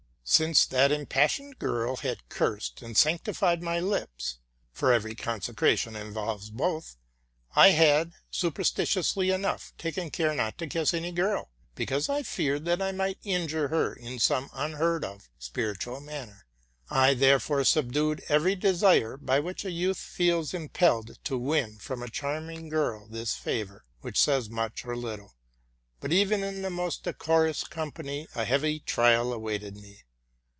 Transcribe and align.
Since 0.23 0.65
that 0.67 0.93
impassioned 0.93 1.59
girl 1.59 1.97
had 1.97 2.29
cursed 2.29 2.81
and 2.81 2.95
sanctified 2.95 3.61
my 3.61 3.81
lips 3.81 4.39
(for 4.71 4.93
every 4.93 5.13
consecration 5.13 5.93
involves 5.93 6.49
both), 6.49 6.95
I 7.53 7.71
had, 7.71 8.13
superstitiously 8.29 9.29
enough, 9.29 9.73
taken 9.77 10.09
care 10.09 10.33
not 10.33 10.57
to 10.59 10.67
kiss 10.67 10.93
any 10.93 11.11
girl, 11.11 11.49
because 11.75 12.07
I 12.07 12.23
feared 12.23 12.63
that 12.63 12.81
I 12.81 12.93
might 12.93 13.17
injure 13.25 13.67
her 13.69 13.91
in 13.91 14.19
some 14.19 14.49
unheard 14.53 15.03
of 15.03 15.27
spiritual 15.37 15.99
manner. 15.99 16.45
I 16.89 17.13
therefore 17.13 17.65
subdued 17.65 18.23
every 18.29 18.55
desire 18.55 19.17
by 19.17 19.41
which 19.41 19.65
a 19.65 19.71
youth 19.71 19.99
feels 19.99 20.53
impelled 20.53 21.21
to 21.25 21.37
win 21.37 21.77
from 21.77 22.01
a 22.01 22.09
charming 22.09 22.69
girl 22.69 23.05
this 23.09 23.33
favor, 23.35 23.83
which 23.99 24.17
says' 24.17 24.49
much 24.49 24.85
or 24.85 24.95
little. 24.95 25.35
But 25.99 26.13
even 26.13 26.41
in 26.41 26.61
the 26.61 26.69
most 26.69 27.03
decorous 27.03 27.65
company 27.65 28.29
a 28.33 28.45
heavy 28.45 28.79
trial 28.79 29.33
awaited 29.33 29.75
me. 29.75 30.03